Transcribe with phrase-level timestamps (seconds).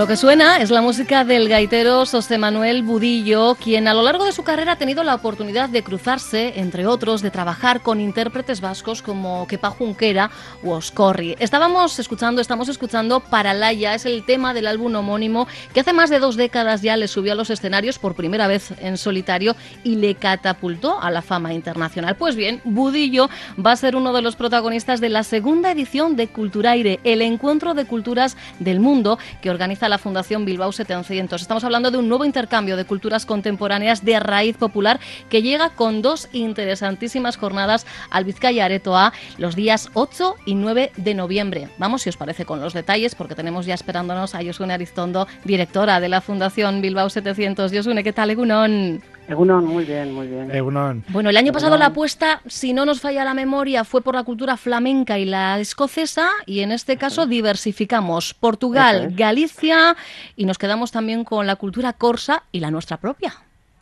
[0.00, 4.24] Lo que suena es la música del gaitero José Manuel Budillo, quien a lo largo
[4.24, 8.62] de su carrera ha tenido la oportunidad de cruzarse, entre otros, de trabajar con intérpretes
[8.62, 10.30] vascos como Kepa Junquera
[10.64, 11.36] o Oscorri.
[11.38, 16.18] Estábamos escuchando, estamos escuchando Paralaya, es el tema del álbum homónimo que hace más de
[16.18, 20.14] dos décadas ya le subió a los escenarios por primera vez en solitario y le
[20.14, 22.16] catapultó a la fama internacional.
[22.16, 23.28] Pues bien, Budillo
[23.62, 27.74] va a ser uno de los protagonistas de la segunda edición de Culturaire, el encuentro
[27.74, 31.42] de culturas del mundo que organiza la Fundación Bilbao 700.
[31.42, 36.00] Estamos hablando de un nuevo intercambio de culturas contemporáneas de raíz popular que llega con
[36.00, 41.68] dos interesantísimas jornadas al Vizcaya Aretoa los días 8 y 9 de noviembre.
[41.78, 46.00] Vamos, si os parece, con los detalles, porque tenemos ya esperándonos a Yosune Aristondo, directora
[46.00, 47.72] de la Fundación Bilbao 700.
[47.72, 49.02] Yosune, ¿qué tal, Egunon?
[49.30, 50.50] Egunon, muy bien, muy bien.
[50.50, 51.04] Egunon.
[51.08, 54.24] Bueno, el año pasado la apuesta, si no nos falla la memoria, fue por la
[54.24, 59.94] cultura flamenca y la escocesa, y en este caso diversificamos Portugal, Galicia,
[60.34, 63.32] y nos quedamos también con la cultura corsa y la nuestra propia.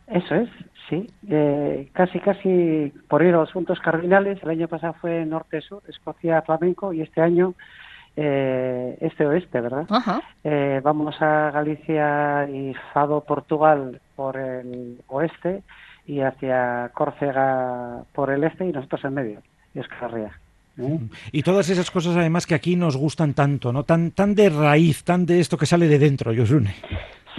[0.05, 0.49] Eso es,
[0.87, 1.09] sí.
[1.27, 6.43] Eh, casi, casi por ir a los puntos cardinales, el año pasado fue norte-sur, Escocia,
[6.43, 7.55] flamenco, y este año
[8.21, 9.85] eh, este-oeste, ¿verdad?
[9.89, 10.21] Ajá.
[10.43, 15.63] Eh, vamos a Galicia y Fado, Portugal por el oeste
[16.05, 19.41] y hacia Córcega por el este y nosotros en medio,
[19.73, 20.37] y Escarria.
[20.77, 20.99] ¿eh?
[21.31, 23.83] Y todas esas cosas además que aquí nos gustan tanto, ¿no?
[23.83, 26.75] Tan, tan de raíz, tan de esto que sale de dentro, Yosune.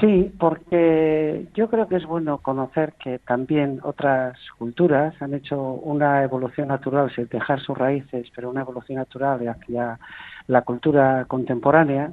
[0.01, 6.23] Sí, porque yo creo que es bueno conocer que también otras culturas han hecho una
[6.23, 9.99] evolución natural sin dejar sus raíces, pero una evolución natural hacia
[10.47, 12.13] la cultura contemporánea.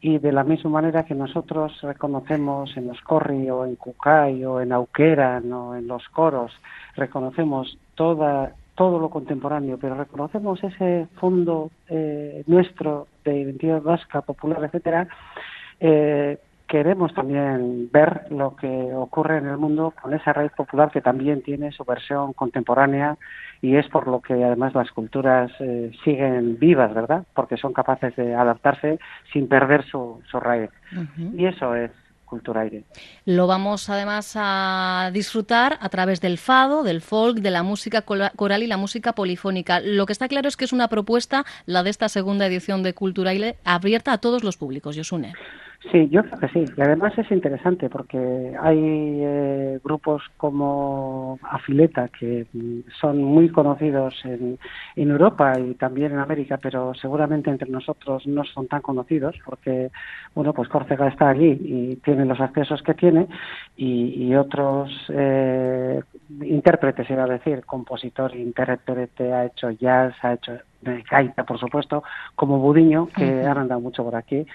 [0.00, 4.60] Y de la misma manera que nosotros reconocemos en los Corri o en Cucay o
[4.60, 6.52] en Auquera o en los coros,
[6.94, 14.64] reconocemos toda todo lo contemporáneo, pero reconocemos ese fondo eh, nuestro de identidad vasca, popular,
[14.64, 15.06] etcétera,
[15.78, 16.38] eh,
[16.74, 21.40] queremos también ver lo que ocurre en el mundo con esa raíz popular que también
[21.40, 23.16] tiene su versión contemporánea
[23.62, 27.26] y es por lo que además las culturas eh, siguen vivas, ¿verdad?
[27.32, 28.98] Porque son capaces de adaptarse
[29.32, 30.70] sin perder su, su raíz.
[31.36, 31.92] Y eso es
[32.24, 32.82] Culturaire.
[33.24, 38.64] Lo vamos además a disfrutar a través del fado, del folk, de la música coral
[38.64, 39.78] y la música polifónica.
[39.78, 42.94] Lo que está claro es que es una propuesta, la de esta segunda edición de
[42.94, 45.34] Culturaire, abierta a todos los públicos, Yosune.
[45.92, 46.64] Sí, yo creo que sí.
[46.76, 52.46] Y además es interesante porque hay eh, grupos como Afileta que
[53.00, 54.58] son muy conocidos en,
[54.96, 59.90] en, Europa y también en América, pero seguramente entre nosotros no son tan conocidos porque,
[60.34, 63.28] bueno, pues Córcega está allí y tiene los accesos que tiene
[63.76, 66.00] y, y otros eh,
[66.40, 72.04] intérpretes, iba a decir, compositor, intérprete, ha hecho jazz, ha hecho de gaita, por supuesto,
[72.34, 73.50] como Budiño, que uh -huh.
[73.50, 74.46] han andado mucho por aquí,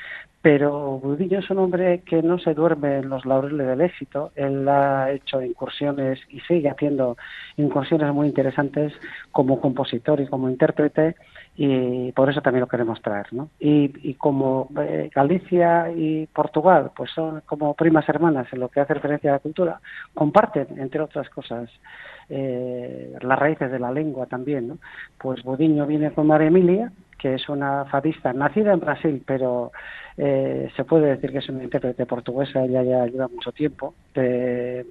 [0.42, 4.32] pero Budillo es un hombre que no se duerme en los laureles del éxito.
[4.36, 7.18] Él ha hecho incursiones y sigue haciendo
[7.58, 8.94] incursiones muy interesantes
[9.32, 11.16] como compositor y como intérprete
[11.62, 13.34] y por eso también lo queremos traer.
[13.34, 13.50] ¿no?
[13.60, 18.80] Y, y como eh, Galicia y Portugal pues son como primas hermanas en lo que
[18.80, 19.82] hace referencia a la cultura,
[20.14, 21.70] comparten, entre otras cosas,
[22.30, 24.70] eh, las raíces de la lengua también.
[24.70, 24.78] ¿no?
[25.18, 29.72] Pues Budiño viene con María Emilia, que es una fadista nacida en Brasil, pero
[30.18, 33.94] eh, se puede decir que es una intérprete portuguesa, ella ya lleva mucho tiempo.
[34.16, 34.86] De,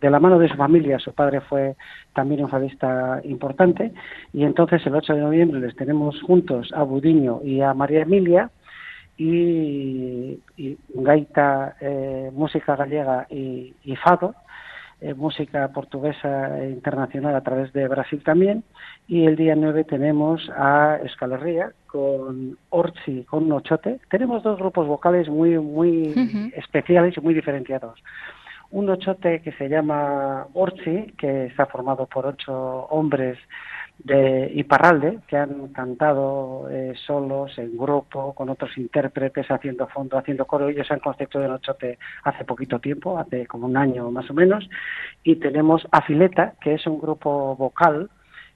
[0.00, 1.76] la mano de su familia, su padre fue
[2.14, 3.92] también un fadista importante,
[4.32, 8.50] y entonces el 8 de noviembre les tenemos juntos a Budiño y a María Emilia,
[9.16, 10.40] y,
[10.94, 14.34] gaita, eh, música gallega y fado,
[15.00, 18.64] eh, música portuguesa e internacional a través de Brasil también.
[19.06, 24.00] Y el día 9 tenemos a Escalerría con Orchi, con Nochote.
[24.10, 26.52] Tenemos dos grupos vocales muy, muy uh -huh.
[26.56, 28.02] especiales y muy diferenciados.
[28.70, 33.38] Un Nochote que se llama Orchi, que está formado por ocho hombres
[33.98, 40.46] de Iparralde, que han cantado eh, solos, en grupo, con otros intérpretes, haciendo fondo, haciendo
[40.46, 40.68] coro.
[40.68, 44.68] Ellos han concepto de Nochote hace poquito tiempo, hace como un año más o menos.
[45.24, 48.08] Y tenemos Afileta, que es un grupo vocal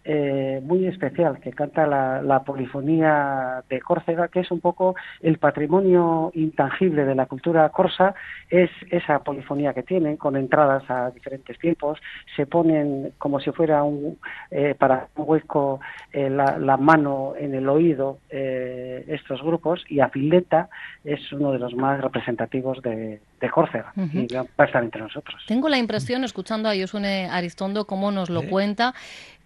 [0.04, 5.38] eh, muy especial que canta la, la, polifonía de Córcega, que es un poco el
[5.38, 8.14] patrimonio intangible de la cultura corsa,
[8.50, 12.00] es esa polifonía que tienen, con entradas a diferentes tiempos,
[12.34, 14.18] se ponen como si fuera un,
[14.50, 15.80] eh, para un hueco
[16.12, 18.41] eh, la, la, mano en el oído eh,
[19.08, 20.68] estos grupos, y Afileta
[21.04, 24.30] es uno de los más representativos de, de Córcega, uh -huh.
[24.30, 25.42] y va a estar entre nosotros.
[25.46, 28.94] Tengo la impresión, escuchando a Yosune Aristondo, cómo nos lo cuenta,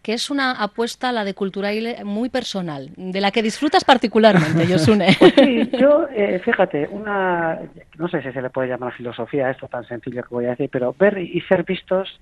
[0.06, 5.16] que es una apuesta, la de Culturaile, muy personal, de la que disfrutas particularmente, Josune.
[5.18, 7.58] Pues sí, yo, eh, fíjate, una,
[7.98, 10.50] no sé si se le puede llamar filosofía a esto tan sencillo que voy a
[10.50, 12.20] decir, pero ver y ser vistos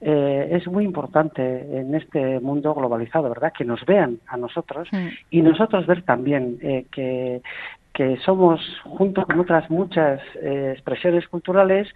[0.00, 1.42] eh, es muy importante
[1.78, 3.52] en este mundo globalizado, ¿verdad?
[3.56, 5.08] Que nos vean a nosotros Mm.
[5.30, 7.40] y nosotros ver también eh, que,
[7.94, 11.88] que somos, junto con otras muchas eh, expresiones culturales,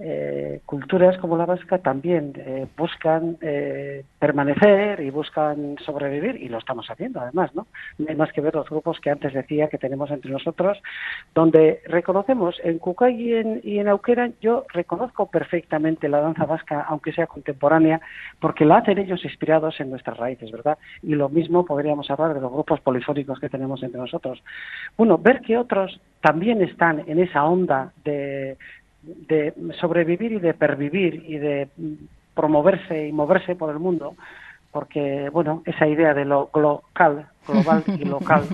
[0.00, 6.58] eh, culturas como la vasca también eh, buscan eh, permanecer y buscan sobrevivir y lo
[6.58, 7.68] estamos haciendo además, ¿no?
[7.98, 10.78] No hay más que ver los grupos que antes decía que tenemos entre nosotros,
[11.32, 16.84] donde reconocemos en Cucay y en, y en Auquera, yo reconozco perfectamente la danza vasca,
[16.88, 18.00] aunque sea contemporánea,
[18.40, 20.76] porque la hacen ellos inspirados en nuestras raíces, ¿verdad?
[21.04, 24.42] Y lo mismo podríamos hablar de los grupos polifónicos que tenemos entre nosotros.
[24.96, 28.56] Bueno, ver que otros también están en esa onda de,
[29.28, 31.68] de sobrevivir y de pervivir y de
[32.34, 34.16] promoverse y moverse por el mundo,
[34.72, 38.44] porque, bueno, esa idea de lo local, global y local,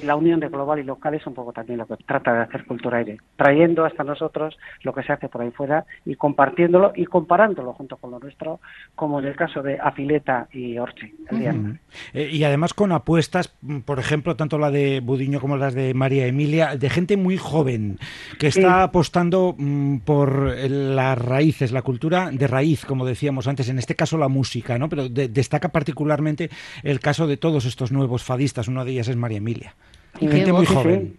[0.00, 2.40] y la unión de global y local es un poco también lo que trata de
[2.40, 6.92] hacer Cultura Aire, trayendo hasta nosotros lo que se hace por ahí fuera y compartiéndolo
[6.94, 8.60] y comparándolo junto con lo nuestro,
[8.94, 11.78] como en el caso de Afileta y Orche, el día Mm.
[12.14, 13.52] Eh, y además con apuestas,
[13.84, 17.98] por ejemplo, tanto la de Budiño como las de María Emilia, de gente muy joven
[18.38, 23.78] que está apostando mm, por las raíces, la cultura de raíz, como decíamos antes, en
[23.78, 24.88] este caso la música, ¿no?
[24.88, 26.50] Pero de- destaca particularmente
[26.82, 28.22] el caso de todos estos nuevos
[28.68, 29.74] una de ellas es María Emilia.
[30.18, 31.16] Y gente muy joven.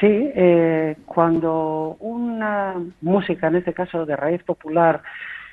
[0.00, 5.02] Sí, eh, cuando una música, en este caso de raíz popular,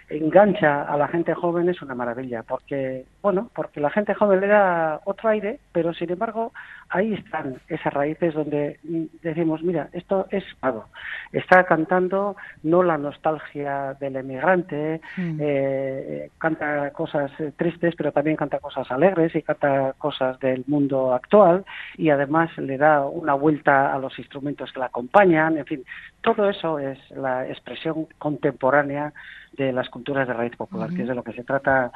[0.10, 4.48] engancha a la gente joven es una maravilla, porque, bueno, porque la gente joven le
[4.48, 6.52] da otro aire, pero sin embargo
[6.90, 8.80] ahí están esas raíces donde
[9.24, 10.86] decimos, mira, esto es pago.
[11.32, 15.38] Está cantando no la nostalgia del emigrante, Mm.
[15.40, 21.14] eh, canta cosas eh, tristes, pero también canta cosas alegres y canta cosas del mundo
[21.14, 21.66] actual
[21.98, 25.86] y además le da una vuelta a los instrumentos que la acompañan, en fin,
[26.22, 29.14] todo eso es la expresión contemporánea
[29.58, 31.92] de las culturas de raíz popular, que es de lo que se trata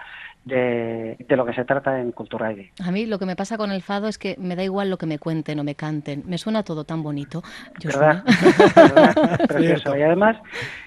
[0.45, 2.71] de, de lo que se trata en Cultura Aire.
[2.83, 4.97] A mí lo que me pasa con el fado es que me da igual lo
[4.97, 6.23] que me cuenten o me canten.
[6.25, 7.43] Me suena todo tan bonito.
[7.83, 8.23] ¿Verdad?
[8.25, 8.73] Josune.
[8.75, 9.39] ¿Verdad?
[9.47, 9.97] Precioso.
[9.97, 10.37] Y además,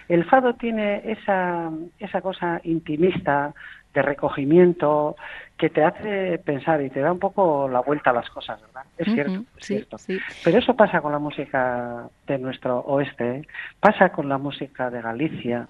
[0.09, 3.55] el fado tiene esa, esa cosa intimista
[3.95, 5.17] de recogimiento
[5.63, 8.83] que te hace pensar y te da un poco la vuelta a las cosas, ¿verdad?
[8.99, 9.97] Es cierto, es sí, cierto.
[9.97, 10.19] sí.
[10.43, 13.47] Pero eso pasa con la música de nuestro oeste, ¿eh?
[13.79, 15.69] pasa con la música de Galicia,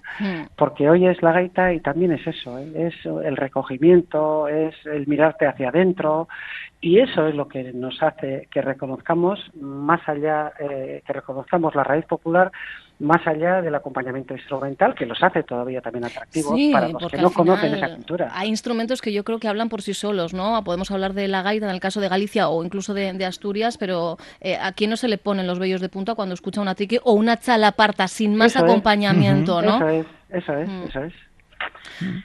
[0.57, 2.87] porque hoy es la gaita y también es eso, ¿eh?
[2.87, 6.27] es el recogimiento, es el mirarte hacia adentro
[6.81, 11.83] y eso es lo que nos hace que reconozcamos más allá, eh, que reconozcamos la
[11.83, 12.51] raíz popular
[12.99, 17.17] más allá del acompañamiento instrumental que los hace todavía también atractivos Sí, para los que
[17.17, 18.31] no conocen esa cultura.
[18.33, 20.63] Hay instrumentos que yo creo que hablan por sí solos, ¿no?
[20.63, 23.77] Podemos hablar de la gaita en el caso de Galicia o incluso de, de Asturias,
[23.77, 26.99] pero eh, aquí no se le ponen los vellos de punta cuando escucha una triqui
[27.03, 28.71] o una chalaparta sin más Eso es.
[28.71, 29.77] acompañamiento, ¿no?
[29.77, 30.83] Eso es, eso es, Mm.
[30.89, 31.13] eso es.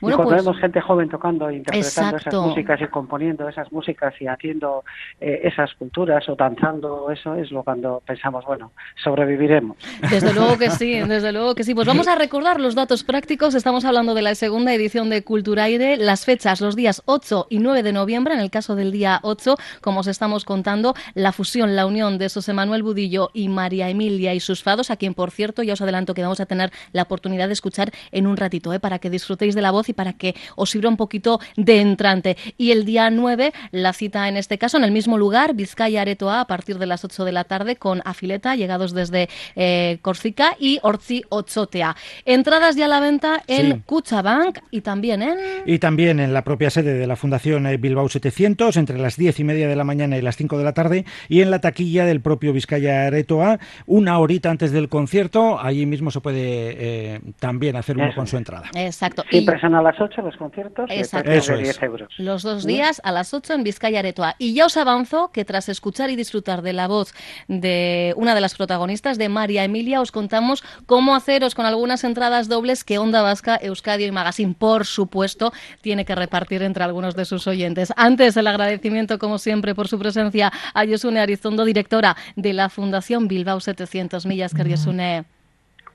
[0.00, 2.28] Bueno, y cuando pues- vemos gente joven tocando, e interpretando Exacto.
[2.28, 4.84] esas músicas y componiendo esas músicas y haciendo
[5.20, 9.76] eh, esas culturas o danzando, eso es lo cuando pensamos, bueno, sobreviviremos.
[10.10, 11.74] Desde luego que sí, desde luego que sí.
[11.74, 13.54] Pues vamos a recordar los datos prácticos.
[13.54, 15.96] Estamos hablando de la segunda edición de Culturaire.
[15.96, 18.34] Las fechas, los días 8 y 9 de noviembre.
[18.34, 22.28] En el caso del día 8, como os estamos contando, la fusión, la unión de
[22.28, 25.80] José Manuel Budillo y María Emilia y sus fados, a quien, por cierto, ya os
[25.80, 28.80] adelanto que vamos a tener la oportunidad de escuchar en un ratito, ¿eh?
[28.80, 32.38] para que disfrutéis de la voz y para que os sirva un poquito de entrante.
[32.56, 36.40] Y el día 9, la cita en este caso en el mismo lugar, Vizcaya Aretoa,
[36.40, 40.78] a partir de las 8 de la tarde, con Afileta, llegados desde eh, Corsica, y
[40.82, 41.94] Orzi Ochotea.
[42.24, 43.82] Entradas ya a la venta en Sí.
[43.84, 45.36] Cuchabank y también en...
[45.66, 49.40] Y también en la propia sede de la Fundación eh, Bilbao 700, entre las 10
[49.40, 52.06] y media de la mañana y las 5 de la tarde, y en la taquilla
[52.06, 57.76] del propio Vizcaya Aretoa, una horita antes del concierto, allí mismo se puede eh, también
[57.76, 58.70] hacer uno Eso con su entrada.
[58.74, 59.17] Exacto.
[59.26, 61.30] Y Siempre son a las 8 los conciertos Exacto.
[61.30, 61.78] Eso de es.
[61.78, 62.14] 10 euros.
[62.18, 64.34] Los dos días a las 8 en Vizcaya Aretoa.
[64.38, 67.14] Y ya os avanzo que tras escuchar y disfrutar de la voz
[67.48, 72.48] de una de las protagonistas, de María Emilia, os contamos cómo haceros con algunas entradas
[72.48, 77.24] dobles que Onda Vasca, Euskadio y Magazine, por supuesto, tiene que repartir entre algunos de
[77.24, 77.92] sus oyentes.
[77.96, 83.28] Antes, el agradecimiento, como siempre, por su presencia a Yosune Arizondo, directora de la Fundación
[83.28, 85.24] Bilbao 700 Millas, que Yosune.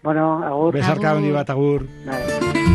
[0.02, 0.74] Bueno, agur.
[0.74, 1.18] Besarka Agur.
[1.18, 1.88] handi bat, agur.
[2.06, 2.73] Vale.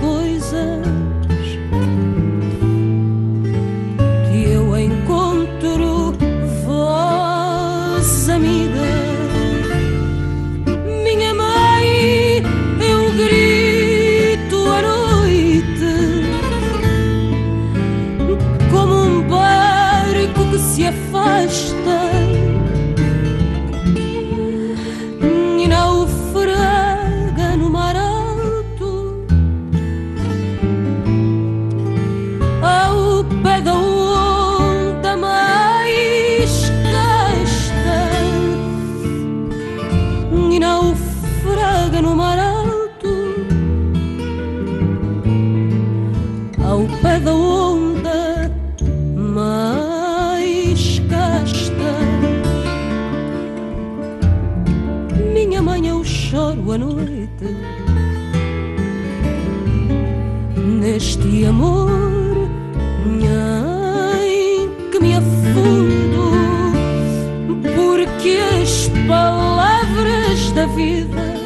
[0.00, 0.95] coisas.
[56.64, 57.46] claro noite.
[60.80, 62.48] Neste amor
[63.06, 66.32] em que me afundo,
[67.74, 71.36] porque as palavras da vida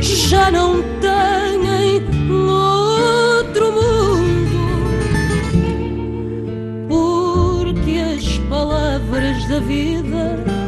[0.00, 2.02] já não têm
[2.48, 4.60] outro mundo,
[6.88, 10.59] porque as palavras da vida.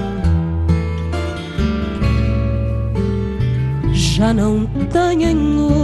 [4.22, 5.81] já não têm ouro.